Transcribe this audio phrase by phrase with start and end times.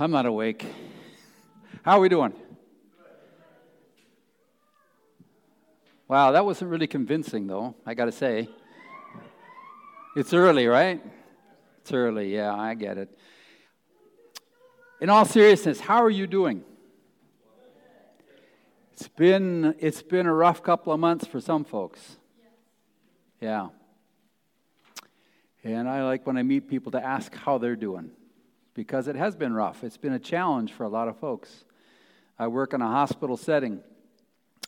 [0.00, 0.64] I'm not awake.
[1.82, 2.32] How are we doing?
[6.06, 8.48] Wow, that wasn't really convincing, though, I got to say.
[10.16, 11.02] It's early, right?
[11.78, 13.10] It's early, yeah, I get it.
[15.00, 16.62] In all seriousness, how are you doing?
[18.92, 22.16] It's been, it's been a rough couple of months for some folks.
[23.40, 23.68] Yeah.
[25.64, 28.12] And I like when I meet people to ask how they're doing
[28.78, 29.82] because it has been rough.
[29.82, 31.64] It's been a challenge for a lot of folks.
[32.38, 33.80] I work in a hospital setting,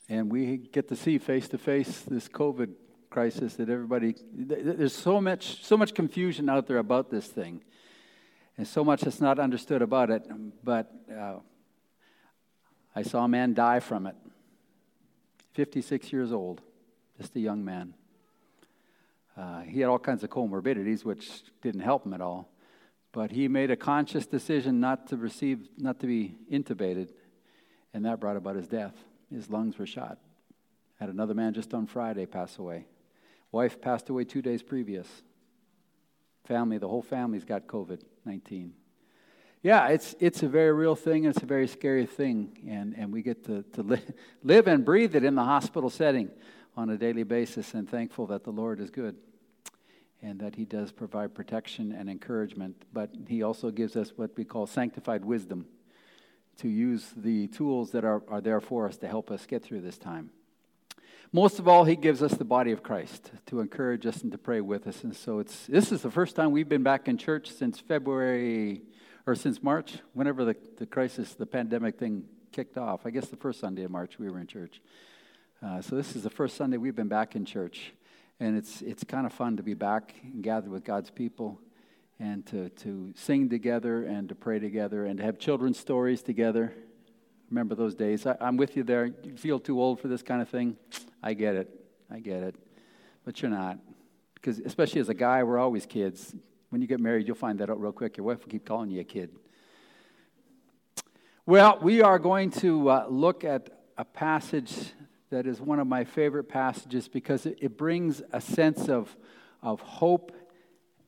[0.08, 2.72] and we get to see face to face this COVID
[3.08, 7.60] crisis that everybody there's so much so much confusion out there about this thing
[8.56, 10.24] and so much that's not understood about it
[10.62, 11.34] but uh,
[12.94, 14.14] i saw a man die from it
[15.54, 16.60] 56 years old
[17.20, 17.94] just a young man
[19.36, 21.28] uh, he had all kinds of comorbidities which
[21.62, 22.48] didn't help him at all
[23.12, 27.10] but he made a conscious decision not to receive, not to be intubated,
[27.92, 28.94] and that brought about his death.
[29.32, 30.18] His lungs were shot.
[31.00, 32.86] Had another man just on Friday pass away.
[33.52, 35.08] Wife passed away two days previous.
[36.44, 38.74] Family, the whole family's got COVID 19.
[39.62, 42.64] Yeah, it's, it's a very real thing and it's a very scary thing.
[42.70, 44.00] And, and we get to, to li-
[44.42, 46.30] live and breathe it in the hospital setting
[46.76, 49.16] on a daily basis and thankful that the Lord is good
[50.22, 54.44] and that he does provide protection and encouragement, but he also gives us what we
[54.44, 55.66] call sanctified wisdom
[56.58, 59.80] to use the tools that are, are there for us to help us get through
[59.80, 60.30] this time.
[61.32, 64.38] Most of all, he gives us the body of Christ to encourage us and to
[64.38, 65.04] pray with us.
[65.04, 68.82] And so it's this is the first time we've been back in church since February
[69.28, 73.06] or since March, whenever the, the crisis, the pandemic thing kicked off.
[73.06, 74.82] I guess the first Sunday of March we were in church.
[75.64, 77.92] Uh, so this is the first Sunday we've been back in church
[78.40, 81.60] and it's it's kind of fun to be back and gathered with God's people
[82.18, 86.74] and to, to sing together and to pray together and to have children's stories together.
[87.50, 88.26] Remember those days.
[88.26, 89.06] I, am with you there.
[89.06, 90.76] You feel too old for this kind of thing.
[91.22, 91.68] I get it.
[92.10, 92.56] I get it.
[93.24, 93.78] But you're not.
[94.34, 96.34] Because, especially as a guy, we're always kids.
[96.68, 98.18] When you get married, you'll find that out real quick.
[98.18, 99.30] Your wife will keep calling you a kid.
[101.46, 104.72] Well, we are going to uh, look at a passage
[105.30, 109.16] that is one of my favorite passages because it, brings a sense of,
[109.62, 110.32] of hope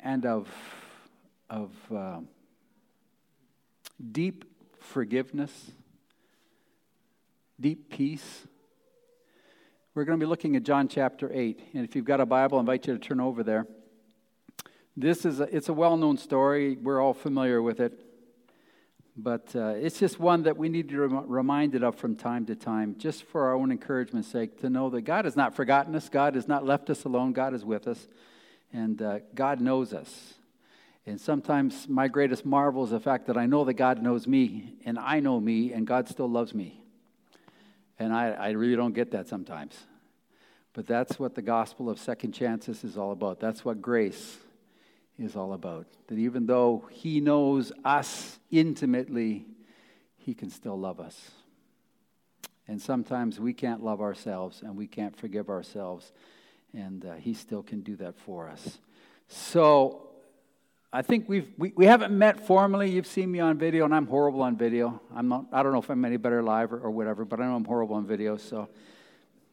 [0.01, 0.49] and of,
[1.51, 2.21] of uh,
[4.13, 4.45] deep
[4.81, 5.73] forgiveness,
[7.61, 8.47] deep peace.
[9.95, 11.61] We're going to be looking at John chapter 8.
[11.75, 13.67] And if you've got a Bible, I invite you to turn over there.
[14.97, 16.77] This is a, it's a well-known story.
[16.81, 18.01] We're all familiar with it.
[19.17, 22.57] But uh, it's just one that we need to be reminded of from time to
[22.57, 26.09] time, just for our own encouragement's sake, to know that God has not forgotten us,
[26.09, 28.09] God has not left us alone, God is with us,
[28.73, 30.35] and uh, God knows us.
[31.05, 34.73] And sometimes my greatest marvel is the fact that I know that God knows me,
[34.87, 36.81] and I know me, and God still loves me.
[37.99, 39.75] And I, I really don't get that sometimes.
[40.73, 43.41] But that's what the gospel of second chances is all about.
[43.41, 44.39] That's what grace
[45.23, 45.87] is all about.
[46.09, 49.47] That even though He knows us intimately,
[50.19, 51.31] He can still love us.
[52.69, 56.13] And sometimes we can't love ourselves and we can't forgive ourselves,
[56.75, 58.79] and uh, He still can do that for us.
[59.29, 60.09] So
[60.93, 62.91] I think we've, we, we haven't met formally.
[62.91, 65.01] You've seen me on video, and I'm horrible on video.
[65.15, 67.47] I'm not, I don't know if I'm any better live or, or whatever, but I
[67.47, 68.69] know I'm horrible on video, so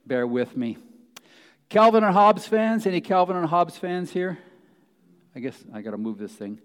[0.06, 0.78] bear with me.
[1.69, 4.40] Calvin and Hobbes fans, any Calvin and Hobbes fans here?
[5.36, 6.60] I guess I got to move this thing.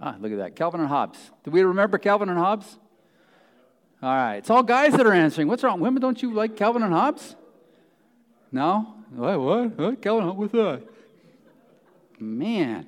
[0.00, 0.56] Ah, look at that.
[0.56, 1.18] Calvin and Hobbes.
[1.44, 2.78] Do we remember Calvin and Hobbes?
[4.02, 4.36] All right.
[4.36, 5.48] It's all guys that are answering.
[5.48, 5.80] What's wrong?
[5.80, 7.36] Women, don't you like Calvin and Hobbes?
[8.52, 8.94] No?
[9.14, 9.40] What?
[9.40, 9.78] What?
[9.78, 10.02] what?
[10.02, 10.82] Calvin, what's that?
[12.18, 12.86] Man.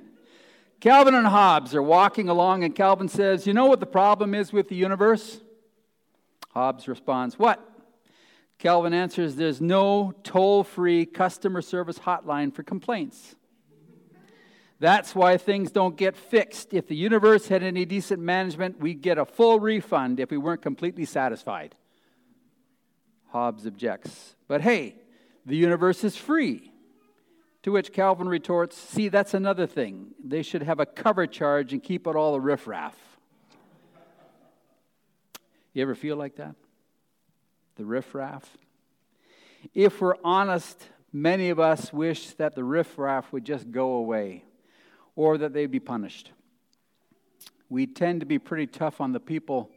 [0.80, 4.52] Calvin and Hobbes are walking along, and Calvin says, You know what the problem is
[4.52, 5.40] with the universe?
[6.50, 7.64] Hobbes responds, What?
[8.58, 13.34] Calvin answers, There's no toll free customer service hotline for complaints.
[14.80, 16.72] That's why things don't get fixed.
[16.72, 20.62] If the universe had any decent management, we'd get a full refund if we weren't
[20.62, 21.74] completely satisfied.
[23.32, 24.36] Hobbes objects.
[24.46, 24.94] But hey,
[25.44, 26.72] the universe is free.
[27.64, 30.12] To which Calvin retorts, See, that's another thing.
[30.24, 32.96] They should have a cover charge and keep out all the riffraff.
[35.72, 36.54] You ever feel like that?
[37.76, 38.56] The riffraff?
[39.74, 40.80] If we're honest,
[41.12, 44.44] many of us wish that the riffraff would just go away
[45.18, 46.30] or that they'd be punished.
[47.68, 49.68] We tend to be pretty tough on the people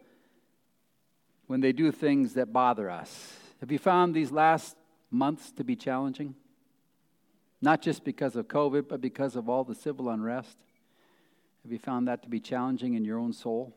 [1.47, 3.33] when they do things that bother us.
[3.59, 4.77] Have you found these last
[5.09, 6.35] months to be challenging?
[7.59, 10.57] Not just because of COVID, but because of all the civil unrest.
[11.63, 13.75] Have you found that to be challenging in your own soul,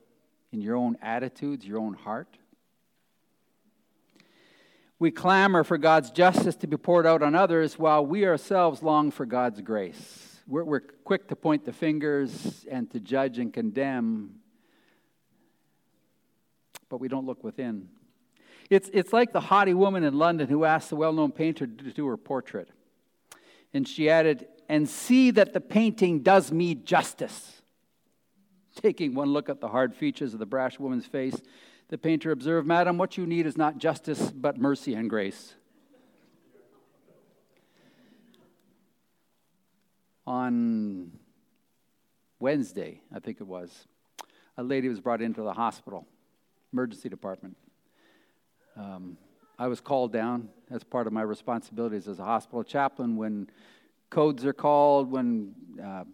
[0.53, 2.37] in your own attitudes, your own heart?
[4.99, 9.11] We clamor for God's justice to be poured out on others while we ourselves long
[9.11, 10.33] for God's grace.
[10.47, 14.41] We're, we're quick to point the fingers and to judge and condemn,
[16.91, 17.89] but we don't look within.
[18.69, 21.93] It's, it's like the haughty woman in London who asked the well known painter to
[21.93, 22.69] do her portrait.
[23.73, 27.61] And she added, and see that the painting does me justice.
[28.77, 31.39] Taking one look at the hard features of the brash woman's face,
[31.89, 35.55] the painter observed, Madam, what you need is not justice, but mercy and grace.
[40.27, 41.13] on
[42.41, 43.87] Wednesday, I think it was,
[44.57, 46.07] a lady was brought into the hospital,
[46.73, 47.57] emergency department.
[48.77, 49.17] Um,
[49.59, 53.49] I was called down as part of my responsibilities as a hospital chaplain when
[54.11, 56.05] codes are called, when uh,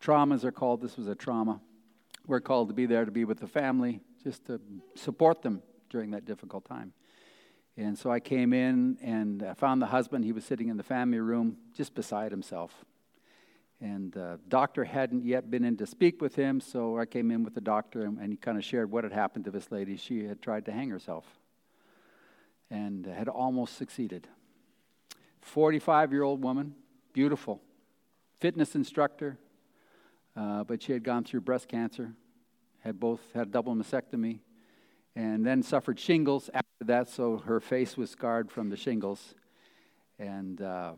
[0.00, 0.80] traumas are called.
[0.80, 1.60] This was a trauma.
[2.26, 4.60] We're called to be there to be with the family, just to
[4.96, 6.92] support them during that difficult time.
[7.78, 10.24] And so I came in and I found the husband.
[10.24, 12.84] He was sitting in the family room, just beside himself.
[13.82, 17.30] And the uh, doctor hadn't yet been in to speak with him, so I came
[17.30, 19.70] in with the doctor and, and he kind of shared what had happened to this
[19.70, 19.96] lady.
[19.96, 21.26] She had tried to hang herself
[22.70, 24.26] and had almost succeeded.
[25.42, 26.74] 45 year old woman,
[27.12, 27.60] beautiful,
[28.40, 29.36] fitness instructor,
[30.34, 32.14] uh, but she had gone through breast cancer,
[32.80, 34.38] had both had double mastectomy,
[35.14, 36.48] and then suffered shingles
[36.80, 39.34] that so her face was scarred from the shingles.
[40.18, 40.92] And uh,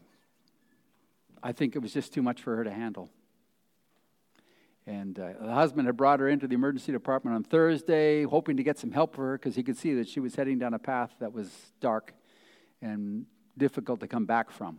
[1.42, 3.10] I think it was just too much for her to handle.
[4.86, 8.62] And uh, the husband had brought her into the emergency department on Thursday, hoping to
[8.62, 10.78] get some help for her because he could see that she was heading down a
[10.78, 11.50] path that was
[11.80, 12.14] dark
[12.80, 13.26] and
[13.56, 14.78] difficult to come back from.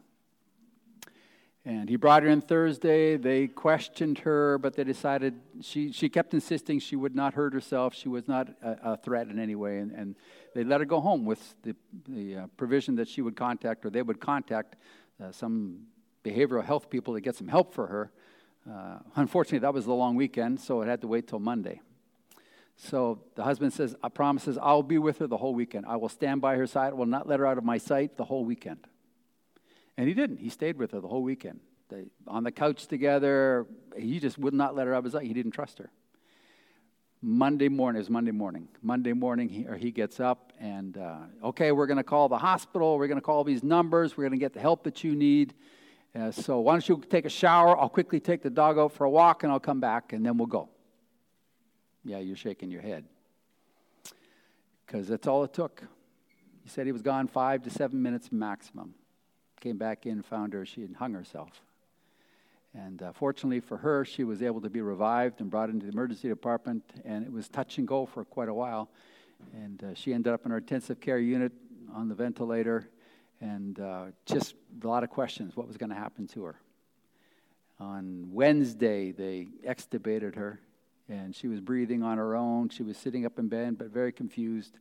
[1.69, 3.16] And he brought her in Thursday.
[3.16, 7.94] They questioned her, but they decided she, she kept insisting she would not hurt herself.
[7.94, 9.77] She was not a, a threat in any way.
[9.77, 10.16] And, and
[10.56, 11.75] they let her go home with the,
[12.07, 14.77] the uh, provision that she would contact, or they would contact
[15.24, 15.81] uh, some
[16.25, 18.12] behavioral health people to get some help for her.
[18.68, 21.81] Uh, unfortunately, that was the long weekend, so it had to wait till Monday.
[22.77, 25.86] So the husband says, I promises, I'll be with her the whole weekend.
[25.86, 26.94] I will stand by her side.
[26.94, 28.80] I will not let her out of my sight the whole weekend.
[30.00, 30.38] And he didn't.
[30.38, 31.60] He stayed with her the whole weekend.
[31.90, 33.68] They, on the couch together.
[33.98, 35.25] He just would not let her out of his sight.
[35.28, 35.90] He didn't trust her.
[37.22, 38.69] Monday morning is Monday morning.
[38.81, 42.38] Monday morning, he, or he gets up and, uh, okay, we're going to call the
[42.38, 42.98] hospital.
[42.98, 44.16] We're going to call these numbers.
[44.16, 45.54] We're going to get the help that you need.
[46.18, 47.78] Uh, so why don't you take a shower?
[47.78, 50.38] I'll quickly take the dog out for a walk and I'll come back and then
[50.38, 50.69] we'll go.
[52.06, 53.04] Yeah, you're shaking your head
[54.86, 55.81] because that's all it took.
[56.63, 58.94] He said he was gone five to seven minutes maximum
[59.60, 61.50] came back in, found her, she had hung herself.
[62.74, 65.92] And uh, fortunately for her, she was able to be revived and brought into the
[65.92, 68.90] emergency department, and it was touch and go for quite a while.
[69.54, 71.52] And uh, she ended up in our intensive care unit
[71.94, 72.88] on the ventilator,
[73.42, 74.54] and uh, just
[74.84, 76.56] a lot of questions what was going to happen to her.
[77.80, 80.60] On Wednesday, they extubated her,
[81.08, 82.70] and she was breathing on her own.
[82.70, 84.78] She was sitting up in bed, but very confused.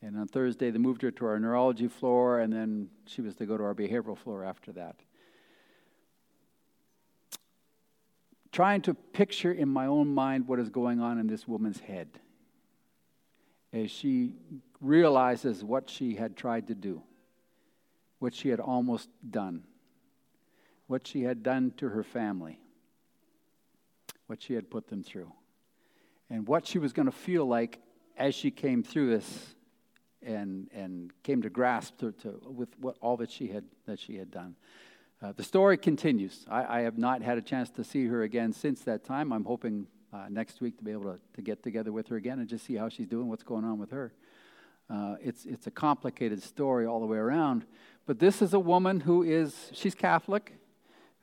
[0.00, 3.46] And on Thursday, they moved her to our neurology floor, and then she was to
[3.46, 4.96] go to our behavioral floor after that.
[8.52, 12.08] Trying to picture in my own mind what is going on in this woman's head
[13.72, 14.34] as she
[14.80, 17.02] realizes what she had tried to do,
[18.20, 19.64] what she had almost done,
[20.86, 22.58] what she had done to her family,
[24.28, 25.30] what she had put them through,
[26.30, 27.80] and what she was going to feel like
[28.16, 29.54] as she came through this
[30.22, 34.16] and, and came to grasp to, to, with what, all that she had, that she
[34.16, 34.56] had done.
[35.22, 36.44] Uh, the story continues.
[36.48, 39.32] I, I, have not had a chance to see her again since that time.
[39.32, 42.38] I'm hoping uh, next week to be able to, to get together with her again
[42.38, 44.12] and just see how she's doing, what's going on with her.
[44.90, 47.64] Uh, it's, it's a complicated story all the way around.
[48.06, 50.52] But this is a woman who is, she's Catholic.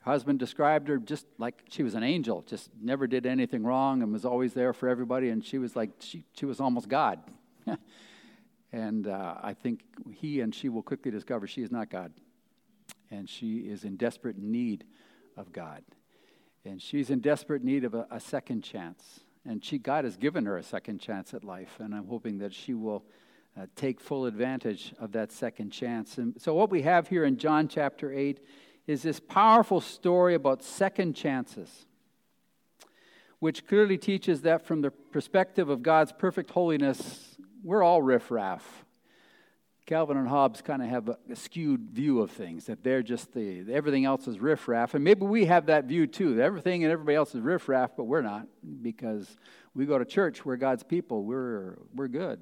[0.00, 4.02] Her husband described her just like she was an angel, just never did anything wrong
[4.02, 5.30] and was always there for everybody.
[5.30, 7.18] And she was like, she, she was almost God.
[8.72, 9.82] And uh, I think
[10.12, 12.12] he and she will quickly discover she is not God.
[13.10, 14.84] And she is in desperate need
[15.36, 15.82] of God.
[16.64, 19.20] And she's in desperate need of a, a second chance.
[19.48, 21.76] And she, God has given her a second chance at life.
[21.78, 23.04] And I'm hoping that she will
[23.56, 26.18] uh, take full advantage of that second chance.
[26.18, 28.40] And so, what we have here in John chapter 8
[28.88, 31.86] is this powerful story about second chances
[33.38, 38.64] which clearly teaches that from the perspective of God's perfect holiness, we're all riffraff.
[39.86, 43.64] Calvin and Hobbes kind of have a, skewed view of things, that they're just the,
[43.72, 44.94] everything else is riffraff.
[44.94, 48.20] And maybe we have that view too, everything and everybody else is riffraff, but we're
[48.22, 48.46] not,
[48.82, 49.28] because
[49.74, 52.40] we go to church, we're God's people, we're, we're good.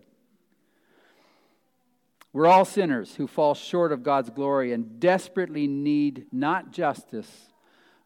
[2.34, 7.48] We're all sinners who fall short of God's glory and desperately need not justice,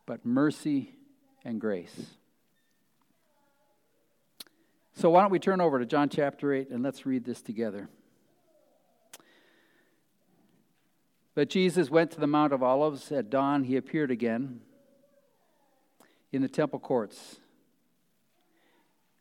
[0.06, 0.94] but mercy
[1.44, 2.16] and grace.
[4.98, 7.88] So, why don't we turn over to John chapter 8 and let's read this together.
[11.36, 13.12] But Jesus went to the Mount of Olives.
[13.12, 14.58] At dawn, he appeared again
[16.32, 17.36] in the temple courts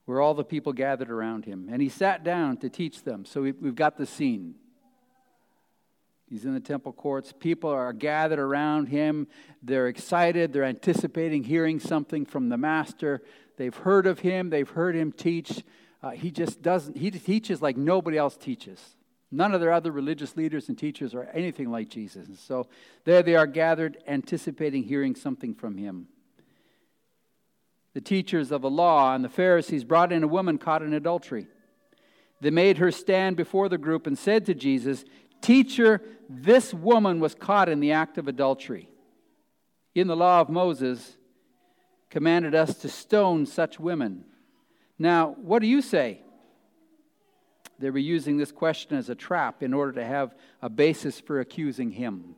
[0.05, 1.67] where all the people gathered around him.
[1.71, 3.23] And he sat down to teach them.
[3.23, 4.55] So, we've got the scene.
[6.29, 7.33] He's in the temple courts.
[7.37, 9.27] People are gathered around him.
[9.63, 10.51] They're excited.
[10.51, 13.21] They're anticipating hearing something from the master.
[13.55, 14.49] They've heard of him.
[14.49, 15.63] They've heard him teach.
[16.03, 18.95] Uh, he just doesn't, he teaches like nobody else teaches.
[19.31, 22.27] None of their other religious leaders and teachers are anything like Jesus.
[22.27, 22.67] And so
[23.05, 26.07] there they are gathered, anticipating hearing something from him.
[27.93, 31.47] The teachers of the law and the Pharisees brought in a woman caught in adultery.
[32.39, 35.03] They made her stand before the group and said to Jesus,
[35.41, 38.89] Teacher, this woman was caught in the act of adultery.
[39.95, 41.17] In the law of Moses,
[42.09, 44.23] commanded us to stone such women.
[44.97, 46.21] Now, what do you say?
[47.79, 51.39] They were using this question as a trap in order to have a basis for
[51.39, 52.35] accusing him.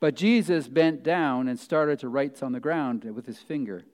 [0.00, 3.84] But Jesus bent down and started to write on the ground with his finger.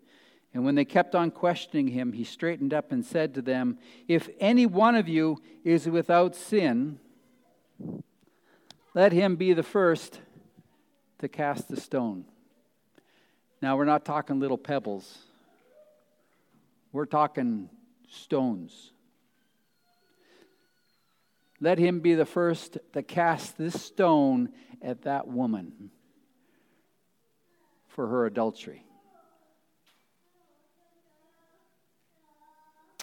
[0.53, 4.29] And when they kept on questioning him, he straightened up and said to them, If
[4.41, 6.99] any one of you is without sin,
[8.95, 10.21] let him be the first
[11.21, 12.25] to cast the stone.
[13.63, 15.19] Now, we're not talking little pebbles,
[16.93, 17.69] we're talking
[18.09, 18.93] stones.
[21.63, 24.49] Let him be the first to cast this stone
[24.81, 25.91] at that woman
[27.89, 28.83] for her adultery.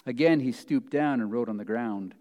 [0.06, 2.16] Again, he stooped down and wrote on the ground.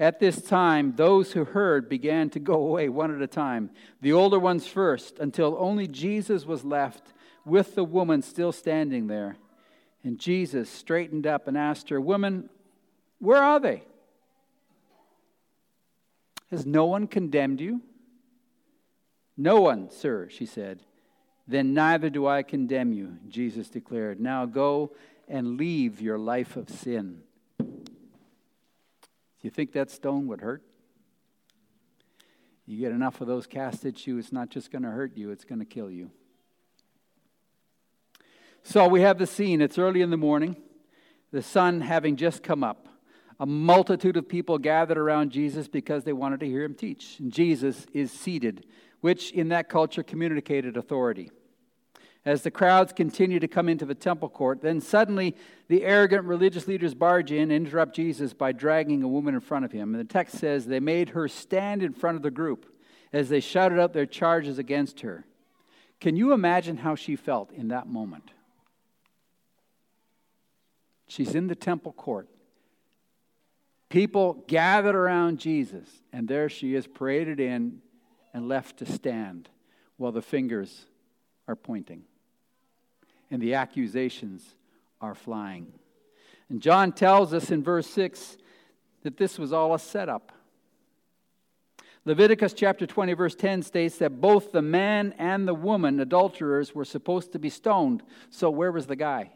[0.00, 3.68] At this time, those who heard began to go away one at a time,
[4.00, 7.12] the older ones first, until only Jesus was left
[7.44, 9.36] with the woman still standing there.
[10.02, 12.48] And Jesus straightened up and asked her, Woman,
[13.18, 13.82] where are they?
[16.50, 17.82] Has no one condemned you?
[19.36, 20.80] No one, sir, she said.
[21.46, 24.18] Then neither do I condemn you, Jesus declared.
[24.18, 24.92] Now go
[25.28, 27.20] and leave your life of sin.
[29.42, 30.62] Do you think that stone would hurt?
[32.66, 35.30] You get enough of those cast at you, it's not just going to hurt you,
[35.30, 36.10] it's going to kill you.
[38.62, 39.62] So we have the scene.
[39.62, 40.56] It's early in the morning,
[41.32, 42.86] the sun having just come up.
[43.40, 47.18] A multitude of people gathered around Jesus because they wanted to hear him teach.
[47.18, 48.66] And Jesus is seated,
[49.00, 51.30] which in that culture communicated authority
[52.24, 54.60] as the crowds continue to come into the temple court.
[54.60, 55.34] Then suddenly,
[55.68, 59.64] the arrogant religious leaders barge in and interrupt Jesus by dragging a woman in front
[59.64, 59.94] of him.
[59.94, 62.66] And the text says they made her stand in front of the group
[63.12, 65.24] as they shouted out their charges against her.
[66.00, 68.30] Can you imagine how she felt in that moment?
[71.08, 72.28] She's in the temple court.
[73.88, 77.80] People gathered around Jesus, and there she is paraded in
[78.32, 79.48] and left to stand
[79.96, 80.86] while the fingers
[81.48, 82.04] are pointing
[83.30, 84.54] and the accusations
[85.00, 85.66] are flying.
[86.48, 88.36] And John tells us in verse 6
[89.02, 90.32] that this was all a setup.
[92.04, 96.84] Leviticus chapter 20, verse 10 states that both the man and the woman, adulterers, were
[96.84, 98.02] supposed to be stoned.
[98.30, 99.30] So, where was the guy?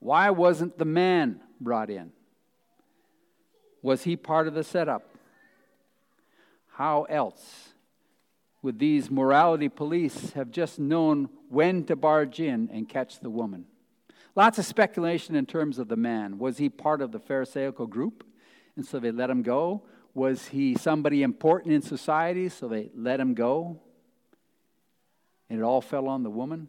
[0.00, 2.10] Why wasn't the man brought in?
[3.82, 5.08] Was he part of the setup?
[6.72, 7.68] How else
[8.66, 13.64] with these morality police have just known when to barge in and catch the woman.
[14.34, 16.36] Lots of speculation in terms of the man.
[16.38, 18.26] Was he part of the Pharisaical group?
[18.74, 19.84] And so they let him go.
[20.14, 22.48] Was he somebody important in society?
[22.48, 23.78] So they let him go.
[25.48, 26.66] And it all fell on the woman.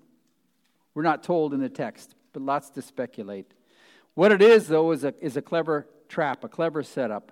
[0.93, 3.51] We're not told in the text, but lots to speculate.
[4.13, 7.31] What it is, though, is a, is a clever trap, a clever setup.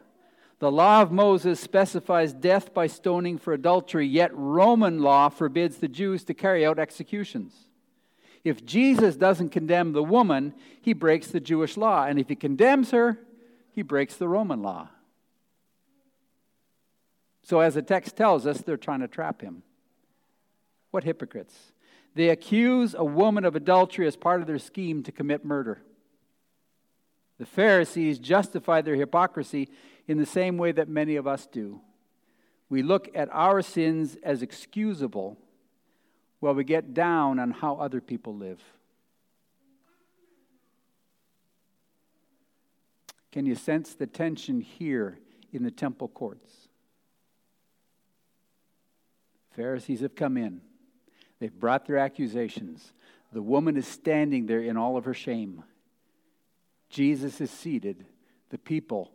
[0.59, 5.87] The law of Moses specifies death by stoning for adultery, yet Roman law forbids the
[5.89, 7.67] Jews to carry out executions.
[8.43, 12.05] If Jesus doesn't condemn the woman, he breaks the Jewish law.
[12.05, 13.17] And if he condemns her,
[13.71, 14.89] he breaks the Roman law.
[17.43, 19.61] So, as the text tells us, they're trying to trap him.
[20.91, 21.73] What hypocrites!
[22.15, 25.81] They accuse a woman of adultery as part of their scheme to commit murder.
[27.39, 29.67] The Pharisees justify their hypocrisy
[30.07, 31.81] in the same way that many of us do.
[32.69, 35.37] We look at our sins as excusable
[36.39, 38.61] while we get down on how other people live.
[43.31, 45.19] Can you sense the tension here
[45.51, 46.67] in the temple courts?
[49.51, 50.61] Pharisees have come in.
[51.39, 52.93] They've brought their accusations.
[53.33, 55.63] The woman is standing there in all of her shame.
[56.89, 58.05] Jesus is seated.
[58.51, 59.11] The people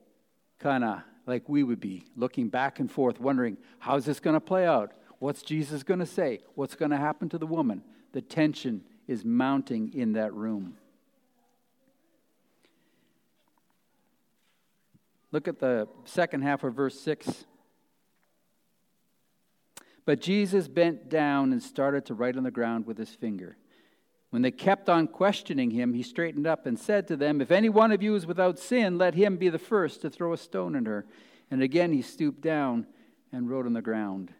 [0.60, 4.40] kind of like we would be, looking back and forth, wondering, how's this going to
[4.40, 4.92] play out?
[5.18, 6.40] What's Jesus going to say?
[6.54, 7.82] What's going to happen to the woman?
[8.12, 10.76] The tension is mounting in that room.
[15.32, 17.44] Look at the second half of verse 6.
[20.04, 23.56] But Jesus bent down and started to write on the ground with his finger.
[24.30, 27.68] When they kept on questioning him, he straightened up and said to them, If any
[27.68, 30.76] one of you is without sin, let him be the first to throw a stone
[30.76, 31.04] at her.
[31.50, 32.86] And again he stooped down
[33.32, 34.32] and wrote on the ground.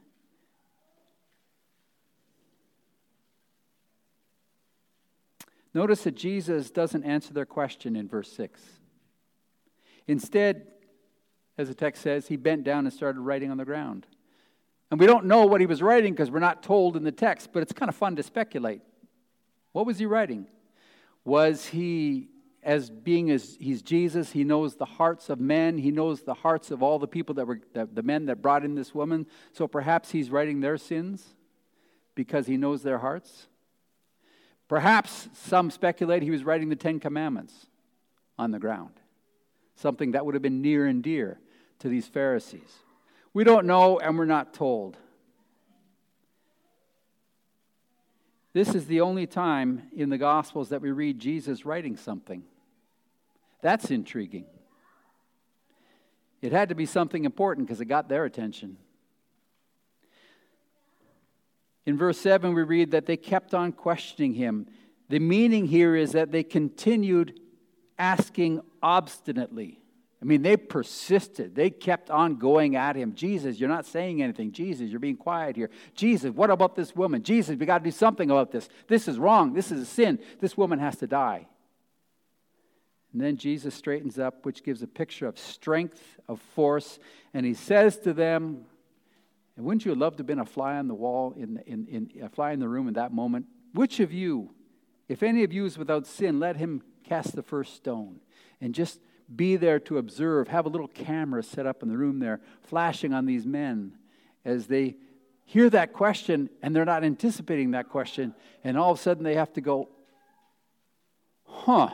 [5.75, 8.61] Notice that Jesus doesn't answer their question in verse 6.
[10.06, 10.66] Instead,
[11.59, 14.06] as the text says, he bent down and started writing on the ground.
[14.90, 17.50] And we don't know what he was writing because we're not told in the text,
[17.52, 18.82] but it's kind of fun to speculate.
[19.73, 20.47] What was he writing?
[21.25, 22.29] Was he,
[22.62, 26.71] as being as he's Jesus, he knows the hearts of men, he knows the hearts
[26.71, 29.69] of all the people that were the, the men that brought in this woman, so
[29.69, 31.35] perhaps he's writing their sins
[32.15, 33.47] because he knows their hearts?
[34.67, 37.67] Perhaps some speculate he was writing the Ten Commandments
[38.39, 38.93] on the ground,
[39.77, 41.39] something that would have been near and dear
[41.81, 42.77] to these Pharisees.
[43.33, 44.97] We don't know, and we're not told.
[48.52, 52.42] This is the only time in the Gospels that we read Jesus writing something.
[53.62, 54.47] That's intriguing.
[56.42, 58.76] It had to be something important because it got their attention.
[61.87, 64.66] In verse 7, we read that they kept on questioning him.
[65.11, 67.38] The meaning here is that they continued
[67.99, 69.79] asking obstinately.
[70.21, 71.55] I mean, they persisted.
[71.55, 73.15] They kept on going at him.
[73.15, 74.52] Jesus, you're not saying anything.
[74.52, 75.71] Jesus, you're being quiet here.
[75.95, 77.23] Jesus, what about this woman?
[77.23, 78.69] Jesus, we got to do something about this.
[78.87, 79.54] This is wrong.
[79.54, 80.19] This is a sin.
[80.39, 81.47] This woman has to die.
[83.13, 86.99] And then Jesus straightens up, which gives a picture of strength, of force,
[87.35, 88.65] and he says to them,
[89.56, 91.87] and wouldn't you have loved to have been a fly on the wall, in, in,
[92.15, 93.47] in, a fly in the room in that moment?
[93.75, 94.50] Which of you,
[95.09, 98.21] if any of you is without sin, let him cast the first stone.
[98.61, 99.00] And just
[99.34, 103.12] be there to observe, have a little camera set up in the room there, flashing
[103.12, 103.93] on these men
[104.45, 104.97] as they
[105.45, 108.34] hear that question and they're not anticipating that question.
[108.64, 109.88] And all of a sudden they have to go,
[111.45, 111.90] huh,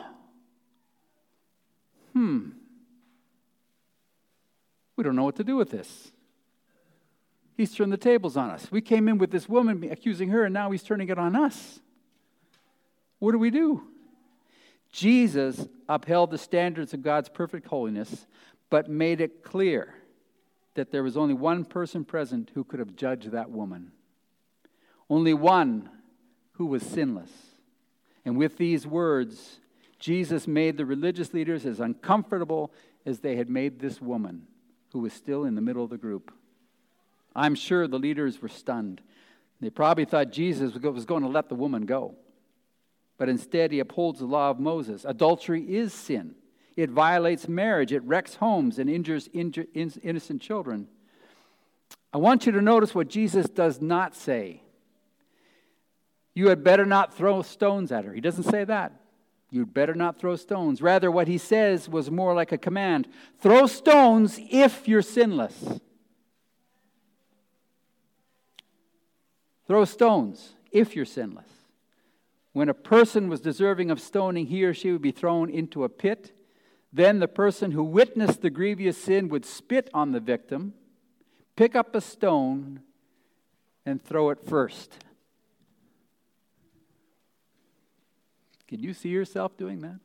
[2.13, 2.49] hmm,
[4.95, 6.11] we don't know what to do with this.
[7.55, 8.67] He's turned the tables on us.
[8.71, 11.79] We came in with this woman accusing her, and now he's turning it on us.
[13.17, 13.81] What do we do?
[14.91, 18.25] Jesus upheld the standards of God's perfect holiness,
[18.69, 19.93] but made it clear
[20.75, 23.91] that there was only one person present who could have judged that woman.
[25.09, 25.89] Only one
[26.53, 27.31] who was sinless.
[28.25, 29.59] And with these words,
[29.99, 32.71] Jesus made the religious leaders as uncomfortable
[33.05, 34.47] as they had made this woman
[34.91, 36.33] who was still in the middle of the group.
[37.35, 39.01] I'm sure the leaders were stunned.
[39.59, 42.15] They probably thought Jesus was going to let the woman go
[43.17, 45.05] but instead he upholds the law of Moses.
[45.05, 46.35] Adultery is sin.
[46.75, 50.87] It violates marriage, it wrecks homes, and injures inju- in- innocent children.
[52.13, 54.61] I want you to notice what Jesus does not say.
[56.35, 58.13] You had better not throw stones at her.
[58.13, 58.93] He doesn't say that.
[59.49, 60.81] You'd better not throw stones.
[60.81, 63.07] Rather, what he says was more like a command
[63.41, 65.79] throw stones if you're sinless.
[69.65, 71.47] Throw stones if you're sinless.
[72.57, 75.89] When a person was deserving of stoning, he or she would be thrown into a
[75.89, 76.31] pit.
[76.91, 80.73] Then the person who witnessed the grievous sin would spit on the victim,
[81.55, 82.81] pick up a stone,
[83.85, 84.91] and throw it first.
[88.67, 89.99] Can you see yourself doing that?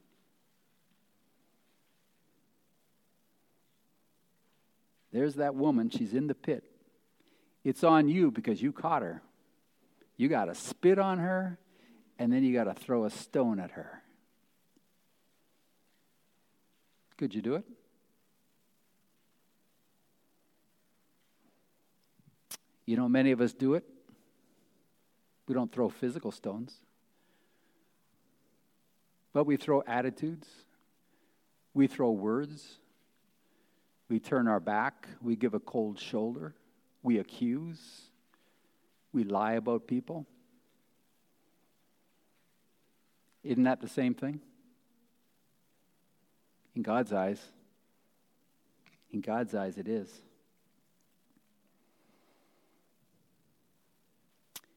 [5.10, 5.88] There's that woman.
[5.88, 6.64] She's in the pit.
[7.64, 9.22] It's on you because you caught her.
[10.18, 11.58] You got to spit on her
[12.18, 14.02] and then you got to throw a stone at her.
[17.16, 17.64] Could you do it?
[22.84, 23.84] You know, many of us do it.
[25.46, 26.74] We don't throw physical stones,
[29.32, 30.46] but we throw attitudes,
[31.74, 32.78] we throw words,
[34.08, 36.54] we turn our back, we give a cold shoulder,
[37.02, 38.02] we accuse,
[39.12, 40.26] we lie about people.
[43.44, 44.40] Isn't that the same thing?
[46.74, 47.40] In God's eyes,
[49.10, 50.08] in God's eyes, it is.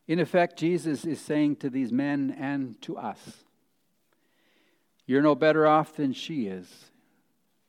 [0.07, 3.19] In effect, Jesus is saying to these men and to us,
[5.07, 6.91] You're no better off than she is.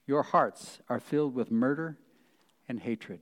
[0.06, 1.96] Your hearts are filled with murder
[2.68, 3.20] and hatred.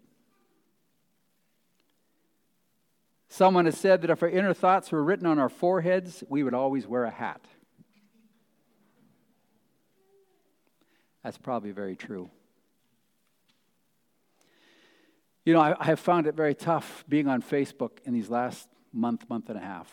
[3.28, 6.54] Someone has said that if our inner thoughts were written on our foreheads, we would
[6.54, 7.40] always wear a hat.
[11.24, 12.30] That's probably very true.
[15.46, 18.68] You know, I, I, have found it very tough being on Facebook in these last
[18.92, 19.90] month, month and a half.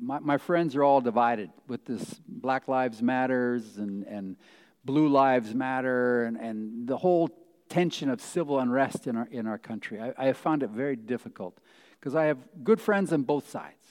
[0.00, 4.36] My, my friends are all divided with this Black Lives Matters and, and
[4.84, 7.30] Blue Lives Matter and, and the whole
[7.68, 10.00] tension of civil unrest in our, in our country.
[10.00, 11.58] I, I have found it very difficult
[11.98, 13.84] because I have good friends on both sides,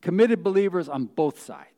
[0.00, 1.68] committed believers on both sides.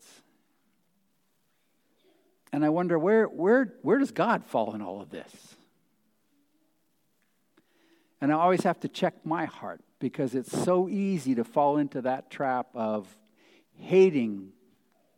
[2.55, 5.29] And I wonder where, where, where does God fall in all of this?
[8.21, 12.03] And I always have to check my heart because it's so easy to fall into
[12.03, 13.09] that trap of
[13.75, 14.51] hating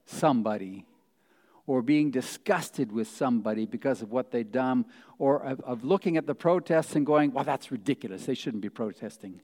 [0.06, 0.86] somebody
[1.66, 4.86] or being disgusted with somebody because of what they've done
[5.18, 8.24] or of, of looking at the protests and going, well, that's ridiculous.
[8.24, 9.42] They shouldn't be protesting.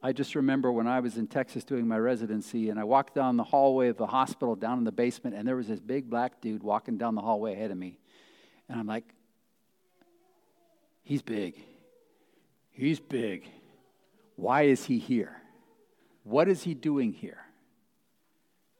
[0.00, 3.36] I just remember when I was in Texas doing my residency, and I walked down
[3.36, 6.40] the hallway of the hospital down in the basement, and there was this big black
[6.40, 7.98] dude walking down the hallway ahead of me.
[8.68, 9.04] And I'm like,
[11.02, 11.56] he's big.
[12.70, 13.48] He's big.
[14.36, 15.34] Why is he here?
[16.22, 17.38] What is he doing here?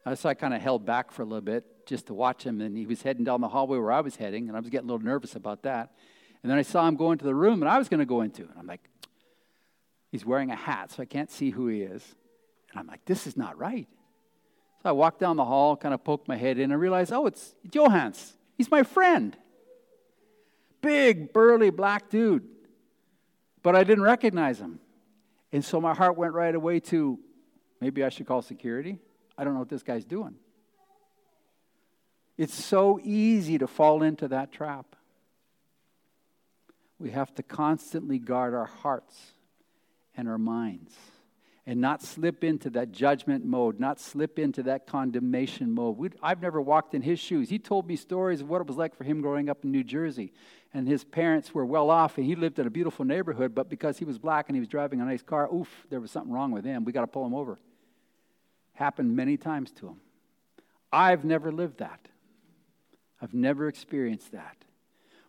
[0.07, 2.61] Uh, so I kind of held back for a little bit just to watch him,
[2.61, 4.89] and he was heading down the hallway where I was heading, and I was getting
[4.89, 5.91] a little nervous about that.
[6.45, 8.21] And then I saw him go into the room and I was going to go
[8.21, 8.89] into, and I'm like,
[10.11, 12.03] He's wearing a hat, so I can't see who he is.
[12.71, 13.89] And I'm like, this is not right.
[14.83, 17.27] So I walked down the hall, kind of poked my head in, and realized, oh,
[17.27, 18.33] it's Johans.
[18.57, 19.37] He's my friend.
[20.81, 22.45] Big, burly black dude.
[23.63, 24.79] But I didn't recognize him.
[25.53, 27.19] And so my heart went right away to
[27.81, 28.99] maybe I should call security.
[29.37, 30.37] I don't know what this guy's doing.
[32.37, 34.95] It's so easy to fall into that trap.
[36.99, 39.15] We have to constantly guard our hearts
[40.19, 40.93] and our minds
[41.65, 45.97] and not slip into that judgment mode, not slip into that condemnation mode.
[45.97, 47.49] We'd, I've never walked in his shoes.
[47.49, 49.85] He told me stories of what it was like for him growing up in New
[49.85, 50.33] Jersey.
[50.75, 53.99] And his parents were well off, and he lived in a beautiful neighborhood, but because
[53.99, 56.53] he was black and he was driving a nice car, oof, there was something wrong
[56.53, 56.85] with him.
[56.85, 57.59] We got to pull him over.
[58.73, 60.01] Happened many times to him.
[60.91, 62.01] I've never lived that.
[63.21, 64.57] I've never experienced that.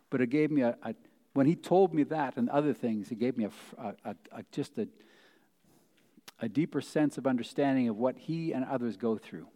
[0.08, 0.94] But it gave me a, a
[1.32, 3.50] when he told me that and other things, he gave me a,
[4.04, 4.88] a, a, just a,
[6.40, 9.46] a deeper sense of understanding of what he and others go through.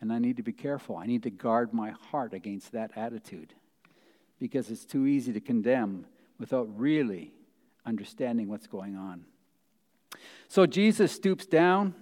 [0.00, 0.96] And I need to be careful.
[0.96, 3.54] I need to guard my heart against that attitude
[4.38, 6.04] because it's too easy to condemn
[6.38, 7.32] without really
[7.86, 9.24] understanding what's going on.
[10.48, 11.94] So Jesus stoops down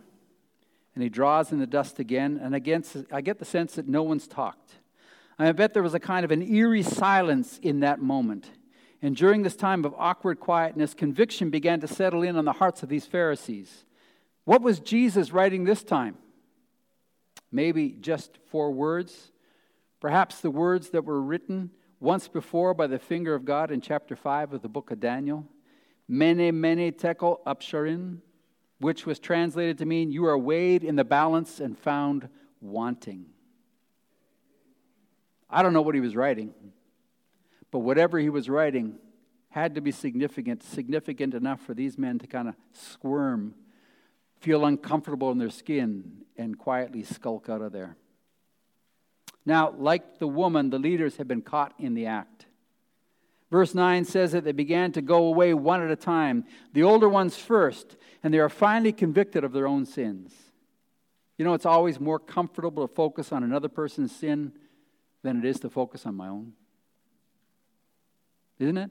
[0.95, 2.41] and he draws in the dust again.
[2.43, 4.73] And again, I get the sense that no one's talked.
[5.39, 8.51] I bet there was a kind of an eerie silence in that moment.
[9.01, 12.83] And during this time of awkward quietness, conviction began to settle in on the hearts
[12.83, 13.85] of these Pharisees.
[14.45, 16.17] What was Jesus writing this time?
[17.51, 19.33] Maybe just four words,
[20.01, 24.17] perhaps the words that were written once before by the finger of God in chapter
[24.17, 25.47] 5 of the book of Daniel.
[26.09, 28.19] Mene, mene, tekel, upharsin,
[28.81, 32.29] which was translated to mean, You are weighed in the balance and found
[32.61, 33.32] wanting.
[35.53, 36.55] I don't know what he was writing,
[37.71, 38.95] but whatever he was writing
[39.51, 43.55] had to be significant, significant enough for these men to kind of squirm,
[44.41, 47.99] feel uncomfortable in their skin, and quietly skulk out of there.
[49.45, 52.47] Now, like the woman, the leaders had been caught in the act.
[53.51, 57.11] Verse 9 says that they began to go away one at a time, the older
[57.11, 60.33] ones first, and they are finally convicted of their own sins.
[61.37, 64.53] You know, it's always more comfortable to focus on another person's sin
[65.23, 66.53] than it is to focus on my own.
[68.59, 68.91] Isn't it?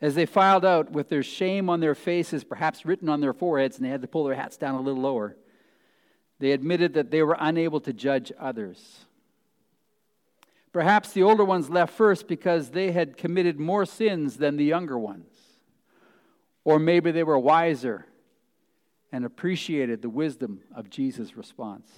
[0.00, 3.76] As they filed out with their shame on their faces, perhaps written on their foreheads,
[3.76, 5.36] and they had to pull their hats down a little lower,
[6.38, 9.06] they admitted that they were unable to judge others.
[10.72, 14.98] Perhaps the older ones left first because they had committed more sins than the younger
[14.98, 15.32] ones.
[16.64, 18.04] Or maybe they were wiser
[19.10, 21.90] and appreciated the wisdom of Jesus' response.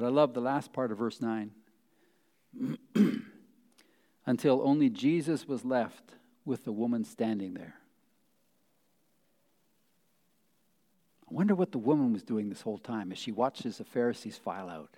[0.00, 1.50] But I love the last part of verse 9.
[4.26, 6.12] Until only Jesus was left
[6.46, 7.74] with the woman standing there.
[11.30, 14.38] I wonder what the woman was doing this whole time as she watches the Pharisees
[14.38, 14.96] file out.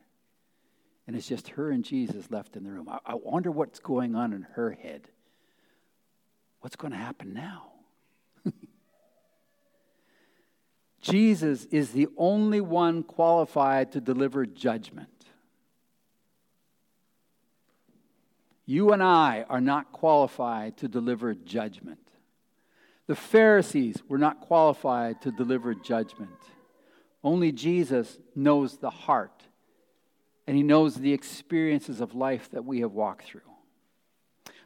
[1.09, 2.89] And it's just her and Jesus left in the room.
[2.89, 5.09] I, I wonder what's going on in her head.
[6.61, 7.72] What's going to happen now?
[11.03, 15.09] Jesus is the only one qualified to deliver judgment.
[18.65, 21.99] You and I are not qualified to deliver judgment.
[23.09, 26.31] The Pharisees were not qualified to deliver judgment.
[27.25, 29.43] Only Jesus knows the heart,
[30.47, 33.41] and he knows the experiences of life that we have walked through.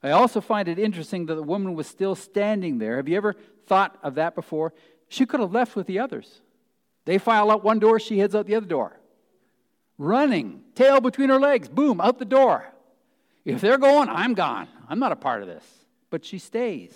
[0.02, 2.96] I also find it interesting that the woman was still standing there.
[2.96, 3.34] Have you ever
[3.66, 4.74] thought of that before?
[5.08, 6.40] She could have left with the others.
[7.04, 8.98] They file out one door, she heads out the other door.
[9.98, 12.70] Running, tail between her legs, boom, out the door.
[13.44, 14.68] If they're going, I'm gone.
[14.88, 15.64] I'm not a part of this.
[16.10, 16.92] But she stays.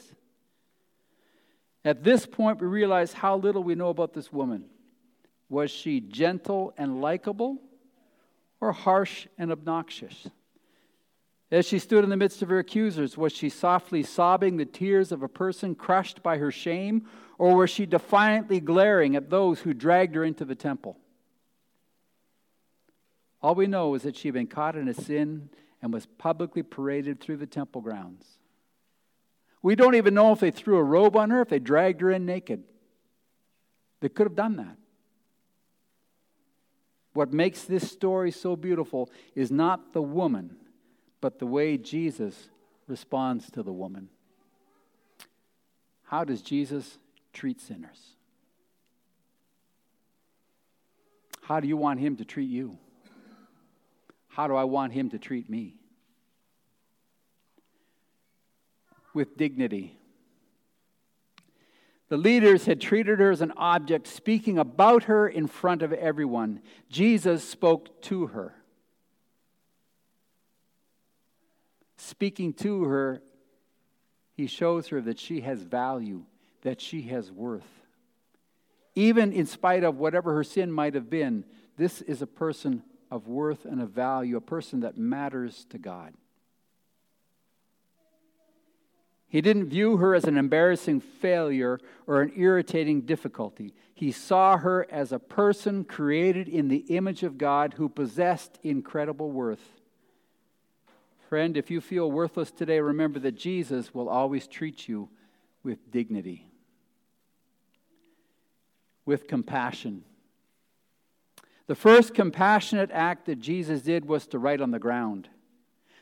[1.85, 4.65] At this point, we realize how little we know about this woman.
[5.49, 7.59] Was she gentle and likable
[8.61, 10.29] or harsh and obnoxious?
[11.51, 15.11] As she stood in the midst of her accusers, was she softly sobbing the tears
[15.11, 17.07] of a person crushed by her shame
[17.41, 20.99] or was she defiantly glaring at those who dragged her into the temple?
[23.41, 25.49] All we know is that she had been caught in a sin
[25.81, 28.27] and was publicly paraded through the temple grounds.
[29.63, 32.11] We don't even know if they threw a robe on her, if they dragged her
[32.11, 32.63] in naked.
[34.01, 34.77] They could have done that.
[37.15, 40.57] What makes this story so beautiful is not the woman,
[41.23, 42.51] but the way Jesus
[42.87, 44.11] responds to the woman.
[46.05, 46.99] How does Jesus
[47.33, 48.17] treat sinners?
[51.43, 52.79] How do you want him to treat you?
[54.29, 55.75] How do I want him to treat me?
[59.13, 59.97] With dignity.
[62.09, 66.61] The leaders had treated her as an object, speaking about her in front of everyone.
[66.89, 68.55] Jesus spoke to her.
[71.97, 73.23] Speaking to her,
[74.37, 76.25] he shows her that she has value,
[76.63, 77.63] that she has worth.
[78.95, 81.45] Even in spite of whatever her sin might have been,
[81.77, 86.13] this is a person of worth and of value, a person that matters to God.
[89.29, 93.75] He didn't view her as an embarrassing failure or an irritating difficulty.
[93.95, 99.31] He saw her as a person created in the image of God who possessed incredible
[99.31, 99.63] worth.
[101.29, 105.09] Friend, if you feel worthless today, remember that Jesus will always treat you
[105.63, 106.50] with dignity
[109.05, 110.05] with compassion.
[111.67, 115.29] The first compassionate act that Jesus did was to write on the ground.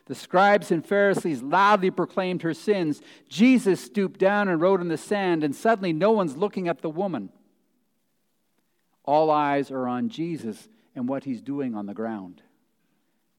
[0.06, 3.02] The scribes and Pharisees loudly proclaimed her sins.
[3.28, 6.88] Jesus stooped down and wrote in the sand, and suddenly no one's looking at the
[6.88, 7.28] woman.
[9.04, 12.42] All eyes are on Jesus and what he's doing on the ground,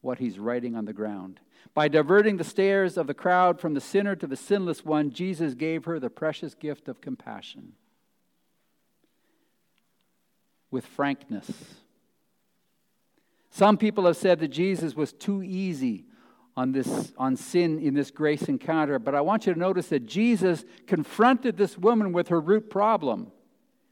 [0.01, 1.39] what he's writing on the ground.
[1.73, 5.55] By diverting the stares of the crowd from the sinner to the sinless one, Jesus
[5.55, 7.73] gave her the precious gift of compassion
[10.71, 11.49] with frankness.
[13.51, 16.05] Some people have said that Jesus was too easy
[16.55, 20.05] on, this, on sin in this grace encounter, but I want you to notice that
[20.05, 23.31] Jesus confronted this woman with her root problem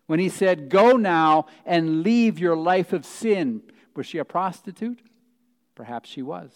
[0.06, 3.62] when he said, Go now and leave your life of sin.
[3.96, 5.00] Was she a prostitute?
[5.76, 6.52] Perhaps she was.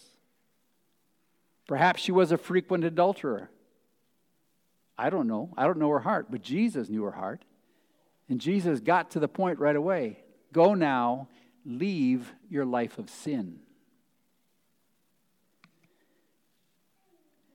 [1.68, 3.50] Perhaps she was a frequent adulterer.
[4.98, 5.54] I don't know.
[5.58, 7.44] I don't know her heart, but Jesus knew her heart.
[8.30, 10.20] And Jesus got to the point right away
[10.54, 11.30] go now,
[11.66, 13.60] leave your life of sin.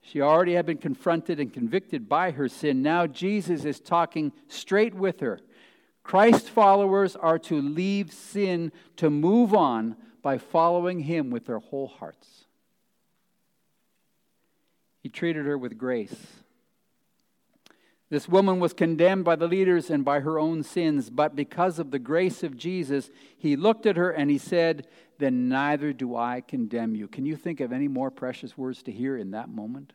[0.00, 2.80] She already had been confronted and convicted by her sin.
[2.80, 5.40] Now Jesus is talking straight with her.
[6.04, 11.88] Christ followers are to leave sin to move on by following him with their whole
[11.88, 12.46] hearts.
[15.02, 16.14] He treated her with grace.
[18.08, 21.90] This woman was condemned by the leaders and by her own sins, but because of
[21.90, 24.86] the grace of Jesus, he looked at her and he said,
[25.18, 27.08] Then neither do I condemn you.
[27.08, 29.92] Can you think of any more precious words to hear in that moment?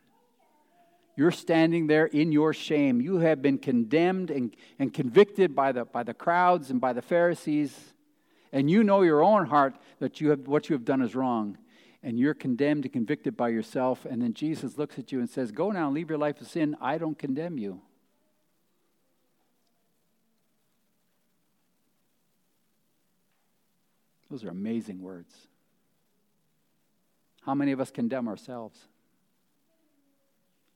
[1.16, 3.00] You're standing there in your shame.
[3.00, 7.02] You have been condemned and, and convicted by the, by the crowds and by the
[7.02, 7.94] Pharisees.
[8.52, 11.56] And you know your own heart that you have, what you have done is wrong.
[12.02, 14.04] And you're condemned and convicted by yourself.
[14.04, 16.46] And then Jesus looks at you and says, Go now and leave your life of
[16.46, 16.76] sin.
[16.78, 17.80] I don't condemn you.
[24.32, 25.36] Those are amazing words.
[27.44, 28.78] How many of us condemn ourselves?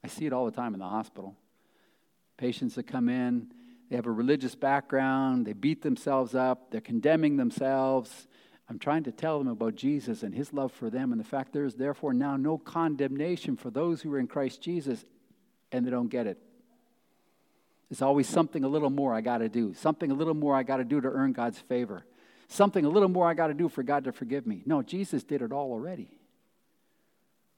[0.05, 1.35] I see it all the time in the hospital.
[2.37, 3.51] Patients that come in,
[3.89, 8.29] they have a religious background, they beat themselves up, they're condemning themselves.
[8.69, 11.55] I'm trying to tell them about Jesus and his love for them and the fact
[11.55, 15.03] there is therefore now no condemnation for those who are in Christ Jesus,
[15.73, 16.37] and they don't get it.
[17.89, 20.63] There's always something a little more I got to do, something a little more I
[20.63, 22.05] got to do to earn God's favor
[22.49, 24.63] something a little more I got to do for God to forgive me.
[24.67, 26.09] No, Jesus did it all already.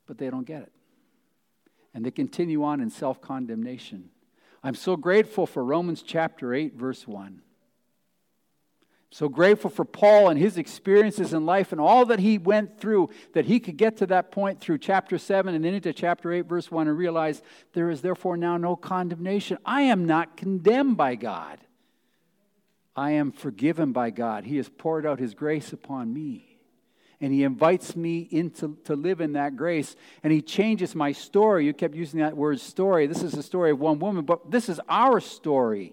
[0.06, 0.72] But they don't get it.
[1.94, 4.10] And they continue on in self condemnation.
[4.62, 7.42] I'm so grateful for Romans chapter 8, verse 1.
[9.10, 13.08] So grateful for Paul and his experiences in life and all that he went through,
[13.32, 16.42] that he could get to that point through chapter 7 and then into chapter 8,
[16.46, 17.40] verse 1, and realize
[17.72, 19.56] there is therefore now no condemnation.
[19.64, 21.58] I am not condemned by God.
[22.98, 24.42] I am forgiven by God.
[24.42, 26.58] He has poured out His grace upon me.
[27.20, 29.94] And He invites me into to live in that grace.
[30.24, 31.64] And He changes my story.
[31.64, 33.06] You kept using that word story.
[33.06, 35.92] This is the story of one woman, but this is our story.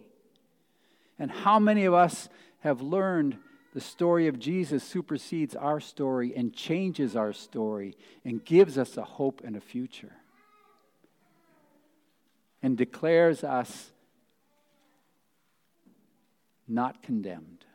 [1.19, 2.27] And how many of us
[2.61, 3.37] have learned
[3.75, 9.03] the story of Jesus supersedes our story and changes our story and gives us a
[9.03, 10.13] hope and a future
[12.63, 13.91] and declares us
[16.67, 17.65] not condemned.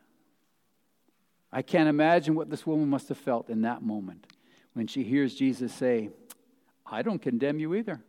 [1.53, 4.26] I can't imagine what this woman must have felt in that moment
[4.74, 6.11] when she hears Jesus say,
[6.87, 8.00] I don't condemn you either.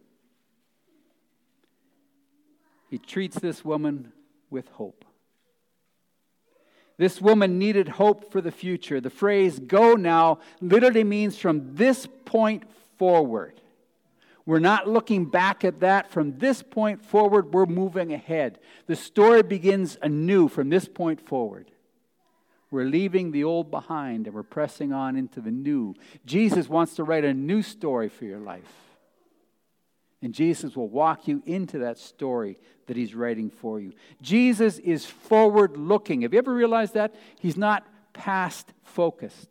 [2.90, 4.12] He treats this woman
[4.50, 5.06] with hope.
[6.98, 9.02] This woman needed hope for the future.
[9.02, 12.64] The phrase go now literally means from this point
[12.98, 13.61] forward.
[14.46, 16.12] We're not looking back at that.
[16.12, 18.60] From this point forward, we're moving ahead.
[18.88, 21.70] The story begins anew from this point forward.
[22.72, 25.94] We're leaving the old behind and we're pressing on into the new.
[26.26, 28.72] Jesus wants to write a new story for your life.
[30.24, 33.94] And Jesus will walk you into that story that he's writing for you.
[34.22, 36.22] Jesus is forward looking.
[36.22, 37.14] Have you ever realized that?
[37.40, 39.50] He's not past focused.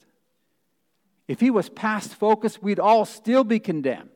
[1.29, 4.11] If he was past focused, we'd all still be condemned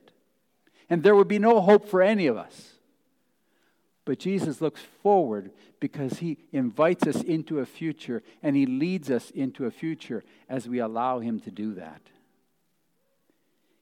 [0.91, 2.73] and there would be no hope for any of us.
[4.05, 9.31] But Jesus looks forward because he invites us into a future and he leads us
[9.31, 12.01] into a future as we allow him to do that.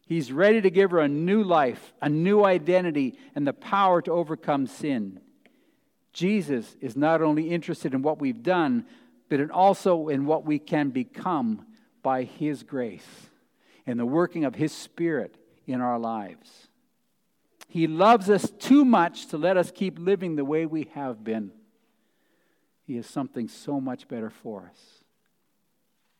[0.07, 4.13] He's ready to give her a new life, a new identity, and the power to
[4.13, 5.21] overcome sin.
[6.13, 8.85] Jesus is not only interested in what we've done,
[9.29, 11.67] but in also in what we can become
[12.03, 13.07] by his grace
[13.87, 15.35] and the working of his spirit
[15.67, 16.69] in our lives.
[17.73, 21.53] He loves us too much to let us keep living the way we have been.
[22.87, 24.79] He has something so much better for us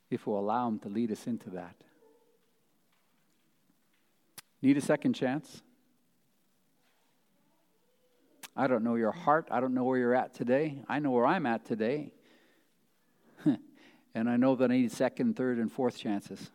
[0.09, 1.75] if we'll allow Him to lead us into that.
[4.63, 5.61] Need a second chance?
[8.55, 9.47] I don't know your heart.
[9.51, 10.81] I don't know where you're at today.
[10.89, 12.13] I know where I'm at today.
[14.15, 16.49] and I know that I need second, third, and fourth chances.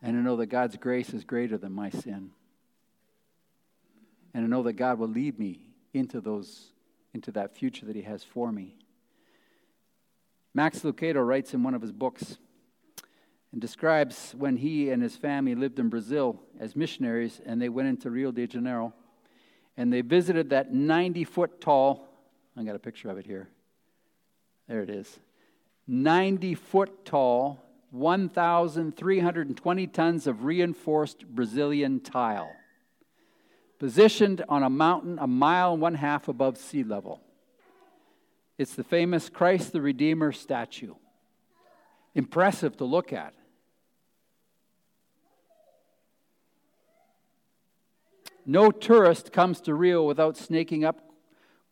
[0.00, 2.30] And I know that God's grace is greater than my sin
[4.38, 5.58] and I know that God will lead me
[5.92, 6.68] into those
[7.12, 8.76] into that future that he has for me.
[10.54, 12.38] Max Lucado writes in one of his books
[13.50, 17.88] and describes when he and his family lived in Brazil as missionaries and they went
[17.88, 18.94] into Rio de Janeiro
[19.76, 22.06] and they visited that 90 foot tall,
[22.56, 23.48] I got a picture of it here.
[24.68, 25.18] There it is.
[25.88, 32.52] 90 foot tall, 1,320 tons of reinforced Brazilian tile
[33.78, 37.20] positioned on a mountain a mile and one half above sea level.
[38.58, 40.94] It's the famous Christ the Redeemer statue.
[42.14, 43.34] Impressive to look at.
[48.44, 51.00] No tourist comes to Rio without snaking up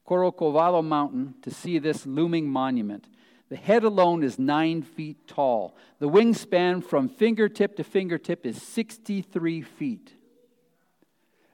[0.06, 3.08] Corcovado Mountain to see this looming monument.
[3.48, 5.74] The head alone is nine feet tall.
[5.98, 10.15] The wingspan from fingertip to fingertip is 63 feet.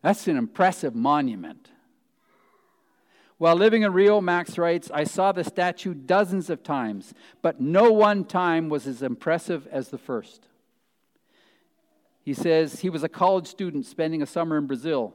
[0.02, 1.70] That's an impressive monument.
[3.38, 7.90] While living in Rio, Max writes, I saw the statue dozens of times, but no
[7.92, 10.46] one time was as impressive as the first.
[12.24, 15.14] He says he was a college student spending a summer in Brazil.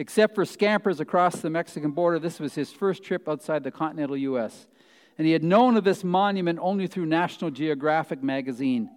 [0.00, 4.16] Except for scampers across the Mexican border, this was his first trip outside the continental
[4.16, 4.68] U.S.
[5.16, 8.88] And he had known of this monument only through National Geographic magazine.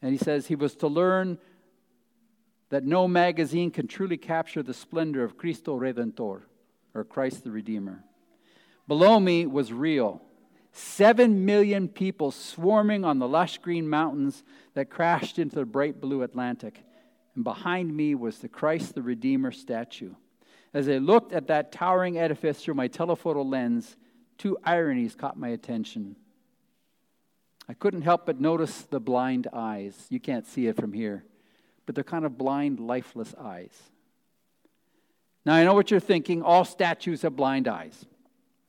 [0.00, 1.36] And he says he was to learn
[2.72, 6.40] that no magazine can truly capture the splendor of Cristo Redentor,
[6.94, 8.02] or Christ the Redeemer.
[8.88, 10.22] Below me was Rio,
[10.72, 14.42] seven million people swarming on the lush green mountains
[14.72, 16.82] that crashed into the bright blue Atlantic.
[17.34, 20.14] And behind me was the Christ the Redeemer statue.
[20.72, 23.98] As I looked at that towering edifice through my telephoto lens,
[24.38, 26.16] two ironies caught my attention.
[27.68, 30.06] I couldn't help but notice the blind eyes.
[30.08, 31.26] You can't see it from here
[31.86, 33.72] but they're kind of blind, lifeless eyes.
[35.44, 36.42] Now, I know what you're thinking.
[36.42, 38.06] All statues have blind eyes.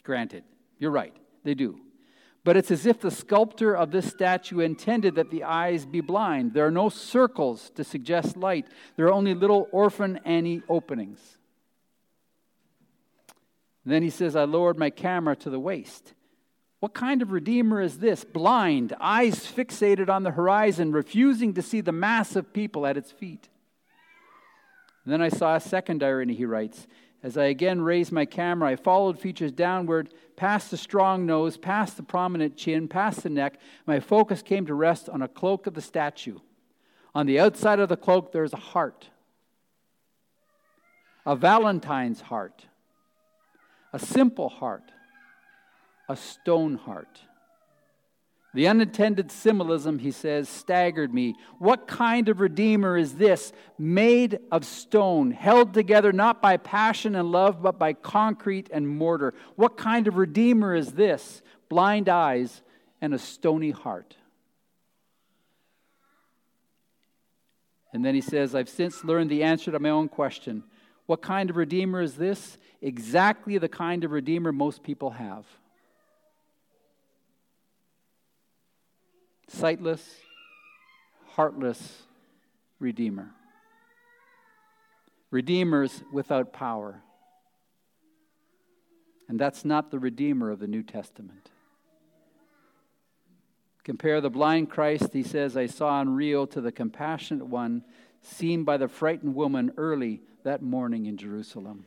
[0.03, 0.43] Granted,
[0.79, 1.79] you're right, they do.
[2.43, 6.53] But it's as if the sculptor of this statue intended that the eyes be blind.
[6.53, 11.37] There are no circles to suggest light, there are only little orphan Annie openings.
[13.85, 16.13] And then he says, I lowered my camera to the waist
[16.83, 18.25] what kind of Redeemer is this?
[18.25, 23.09] Blind, eyes fixated on the horizon, refusing to see the mass of people at its
[23.09, 23.47] feet.
[25.05, 26.85] And then I saw a second irony, he writes.
[27.23, 31.95] As I again raised my camera, I followed features downward, past the strong nose, past
[31.95, 33.61] the prominent chin, past the neck.
[33.87, 36.39] My focus came to rest on a cloak of the statue.
[37.15, 39.07] On the outside of the cloak, there is a heart,
[41.25, 42.65] a Valentine's heart,
[43.93, 44.83] a simple heart
[46.09, 47.19] a stone heart.
[48.55, 51.35] The unintended symbolism, he says, staggered me.
[51.57, 57.31] What kind of Redeemer is this, made of stone, held together not by passion and
[57.31, 59.33] love, but by concrete and mortar?
[59.55, 62.61] What kind of Redeemer is this, blind eyes
[63.01, 64.15] and a stony heart?
[67.91, 70.63] And then he says, I've since learned the answer to my own question.
[71.07, 72.59] What kind of Redeemer is this?
[72.83, 75.45] Exactly the kind of Redeemer most people have.
[79.47, 80.03] sightless,
[81.31, 82.03] heartless
[82.79, 83.29] Redeemer.
[85.31, 87.01] Redeemers without power.
[89.29, 91.49] And that's not the Redeemer of the New Testament.
[93.83, 97.83] Compare the blind Christ, he says, I saw in Rio, to the compassionate one
[98.21, 101.85] seen by the frightened woman early that morning in Jerusalem.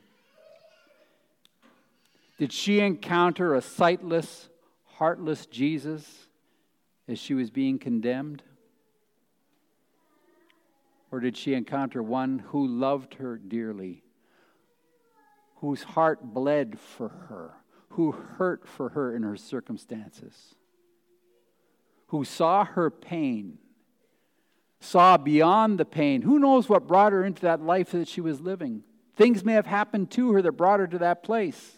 [2.38, 4.48] Did she encounter a sightless,
[4.96, 6.26] heartless Jesus?
[7.09, 8.42] as she was being condemned?
[11.12, 14.02] Or did she encounter one who loved her dearly,
[15.57, 17.54] whose heart bled for her,
[17.90, 20.54] who hurt for her in her circumstances,
[22.09, 23.59] who saw her pain,
[24.80, 26.22] saw beyond the pain?
[26.22, 28.82] Who knows what brought her into that life that she was living?
[29.16, 31.76] Things may have happened to her that brought her to that place.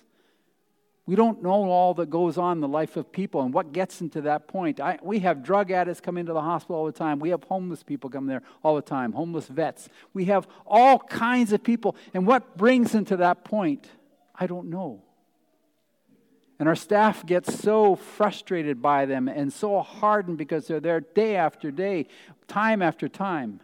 [1.09, 3.99] We don't know all that goes on in the life of people and what gets
[3.99, 4.79] them to that point.
[4.79, 7.19] I, we have drug addicts come into the hospital all the time.
[7.19, 9.89] We have homeless people come there all the time, homeless vets.
[10.13, 11.97] We have all kinds of people.
[12.13, 13.89] And what brings them to that point?
[14.35, 15.01] I don't know.
[16.59, 21.37] And our staff gets so frustrated by them and so hardened because they're there day
[21.37, 22.09] after day,
[22.49, 23.61] time after time.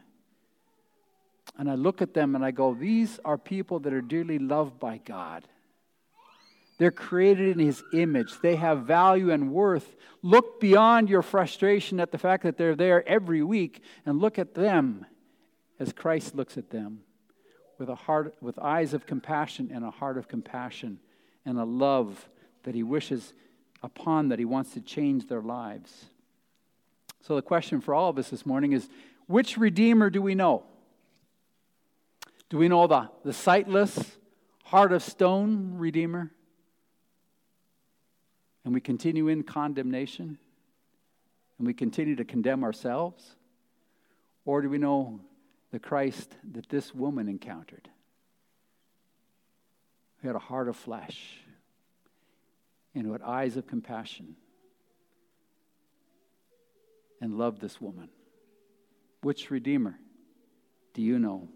[1.59, 4.81] And I look at them and I go, These are people that are dearly loved
[4.81, 5.45] by God
[6.79, 8.41] they're created in His image.
[8.41, 9.95] They have value and worth.
[10.23, 14.55] Look beyond your frustration at the fact that they're there every week and look at
[14.55, 15.07] them
[15.79, 17.01] as Christ looks at them
[17.79, 20.99] with, a heart, with eyes of compassion and a heart of compassion
[21.45, 22.29] and a love
[22.65, 23.35] that He wishes
[23.83, 26.07] upon, that He wants to change their lives.
[27.23, 28.89] So, the question for all of us this morning is
[29.27, 30.65] which Redeemer do we know?
[32.51, 33.99] Do we know the, the sightless,
[34.65, 36.33] heart of stone Redeemer?
[38.65, 40.39] and we continue in condemnation
[41.59, 43.37] and we continue to condemn ourselves?
[44.47, 45.21] Or do we know
[45.71, 47.89] the Christ that this woman encountered?
[50.21, 51.39] Who had a heart of flesh
[52.95, 54.37] and who had eyes of compassion
[57.21, 58.09] and loved this woman?
[59.23, 59.97] Which Redeemer
[60.95, 61.49] do you know?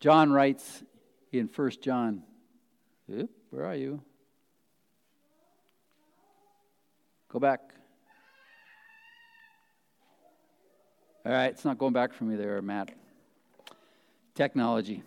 [0.00, 0.82] John writes
[1.32, 2.22] in 1 John,
[3.06, 4.00] where are you?
[7.36, 7.60] Go back.
[11.26, 12.92] All right, it's not going back for me there, Matt.
[14.34, 15.02] Technology.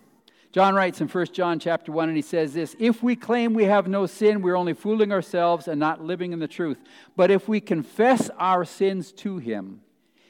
[0.52, 3.64] John writes in 1 John chapter 1 and he says this, if we claim we
[3.64, 6.78] have no sin, we're only fooling ourselves and not living in the truth.
[7.16, 9.80] But if we confess our sins to him,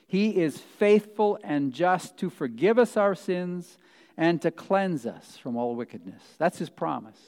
[0.07, 3.77] he is faithful and just to forgive us our sins
[4.17, 6.23] and to cleanse us from all wickedness.
[6.39, 7.21] That's his promise.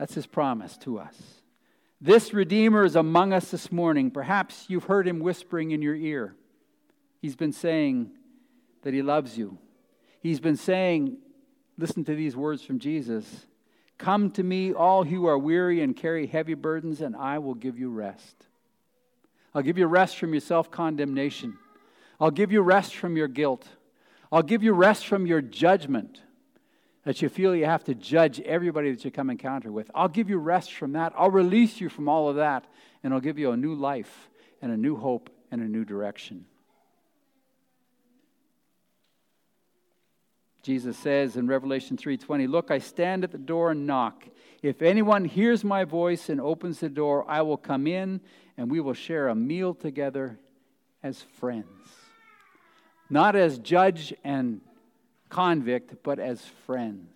[0.00, 1.39] That's his promise to us.
[2.02, 4.10] This Redeemer is among us this morning.
[4.10, 6.34] Perhaps you've heard him whispering in your ear.
[7.20, 8.10] He's been saying
[8.82, 9.58] that he loves you.
[10.22, 11.18] He's been saying,
[11.76, 13.46] listen to these words from Jesus
[13.98, 17.78] Come to me, all who are weary and carry heavy burdens, and I will give
[17.78, 18.34] you rest.
[19.54, 21.58] I'll give you rest from your self condemnation.
[22.18, 23.68] I'll give you rest from your guilt.
[24.32, 26.22] I'll give you rest from your judgment
[27.10, 29.90] that you feel you have to judge everybody that you come encounter with.
[29.96, 31.12] I'll give you rest from that.
[31.18, 32.68] I'll release you from all of that,
[33.02, 34.28] and I'll give you a new life
[34.62, 36.44] and a new hope and a new direction.
[40.62, 44.28] Jesus says in Revelation 3:20, "Look, I stand at the door and knock.
[44.62, 48.20] If anyone hears my voice and opens the door, I will come in
[48.56, 50.38] and we will share a meal together
[51.02, 51.88] as friends."
[53.08, 54.60] Not as judge and
[55.30, 57.06] convict, but as friends.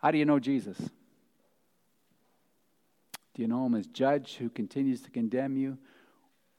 [0.00, 0.78] How do you know Jesus?
[3.34, 5.76] Do you know him as judge who continues to condemn you?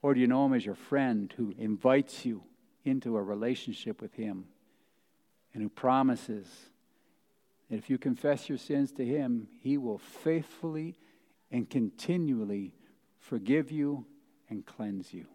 [0.01, 2.43] Or do you know him as your friend who invites you
[2.83, 4.45] into a relationship with him
[5.53, 6.45] and who promises
[7.69, 10.95] that if you confess your sins to him, he will faithfully
[11.51, 12.73] and continually
[13.19, 14.05] forgive you
[14.49, 15.25] and cleanse you?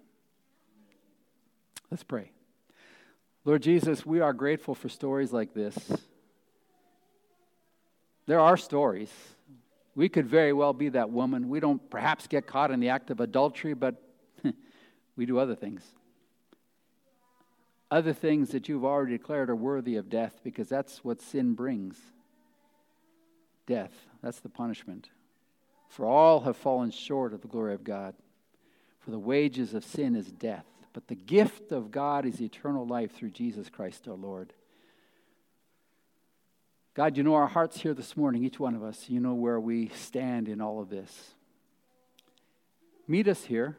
[1.91, 2.31] Let's pray.
[3.45, 5.75] Lord Jesus, we are grateful for stories like this.
[8.27, 9.11] There are stories.
[9.95, 11.49] We could very well be that woman.
[11.49, 13.95] We don't perhaps get caught in the act of adultery, but
[15.17, 15.83] we do other things.
[17.91, 21.99] Other things that you've already declared are worthy of death because that's what sin brings
[23.67, 23.91] death.
[24.23, 25.09] That's the punishment.
[25.89, 28.15] For all have fallen short of the glory of God.
[29.01, 33.13] For the wages of sin is death but the gift of God is eternal life
[33.15, 34.53] through Jesus Christ our Lord.
[36.95, 39.09] God, you know our hearts here this morning, each one of us.
[39.09, 41.35] You know where we stand in all of this.
[43.07, 43.77] Meet us here.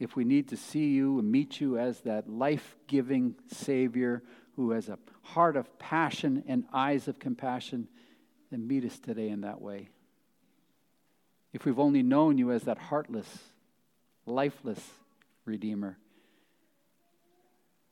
[0.00, 4.22] If we need to see you and meet you as that life giving Savior
[4.56, 7.88] who has a heart of passion and eyes of compassion,
[8.50, 9.88] then meet us today in that way
[11.52, 13.26] if we've only known you as that heartless,
[14.26, 14.80] lifeless
[15.44, 15.98] Redeemer.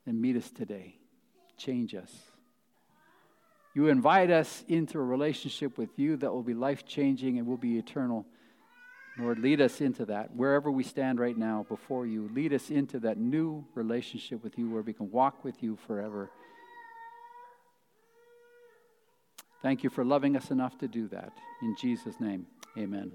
[0.07, 0.97] then meet us today.
[1.57, 2.13] Change us.
[3.75, 7.57] You invite us into a relationship with you that will be life changing and will
[7.57, 8.25] be eternal.
[9.19, 10.35] Lord, lead us into that.
[10.35, 14.71] Wherever we stand right now before you, lead us into that new relationship with you
[14.71, 16.31] where we can walk with you forever.
[19.63, 21.33] Thank you for loving us enough to do that.
[21.63, 22.47] In Jesus' name,
[22.79, 23.13] amen.